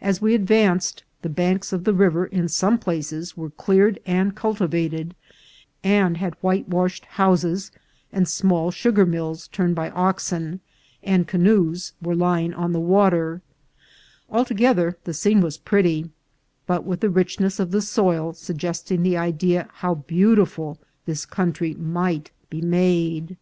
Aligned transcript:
As 0.00 0.20
we 0.20 0.34
advanced, 0.34 1.04
the 1.22 1.28
banks 1.28 1.72
of 1.72 1.84
the 1.84 1.94
river 1.94 2.26
in 2.26 2.48
some 2.48 2.78
places 2.78 3.36
were 3.36 3.50
cleared 3.50 4.00
and 4.04 4.34
cultivated, 4.34 5.14
and 5.84 6.16
had 6.16 6.34
whitewashed 6.42 7.04
houses, 7.04 7.70
and 8.12 8.26
small 8.26 8.72
su 8.72 8.90
gar 8.90 9.06
mills 9.06 9.46
turned 9.46 9.76
by 9.76 9.88
oxen, 9.90 10.58
and 11.04 11.28
canoes 11.28 11.92
were 12.02 12.16
lying 12.16 12.52
on 12.54 12.72
the 12.72 12.80
water; 12.80 13.40
altogether 14.28 14.98
the 15.04 15.14
scene 15.14 15.40
was 15.40 15.58
pretty, 15.58 16.10
but 16.66 16.82
with 16.84 16.98
the 16.98 17.08
richness 17.08 17.60
of 17.60 17.70
the 17.70 17.82
soil 17.82 18.32
suggesting 18.32 19.04
the 19.04 19.16
idea 19.16 19.68
how 19.74 19.94
beautiful 19.94 20.76
this 21.06 21.24
country 21.24 21.72
might 21.74 22.32
be 22.48 22.60
made. 22.60 23.36